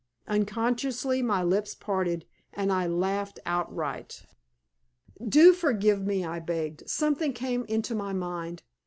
Unconsciously 0.27 1.21
my 1.21 1.43
lips 1.43 1.75
parted, 1.75 2.25
and 2.53 2.71
I 2.73 2.87
laughed 2.87 3.39
outright. 3.45 4.23
"Do 5.23 5.53
forgive 5.53 6.01
me," 6.07 6.25
I 6.25 6.39
begged. 6.39 6.89
"Something 6.89 7.33
came 7.33 7.65
into 7.65 7.93
my 7.93 8.11
mind. 8.11 8.63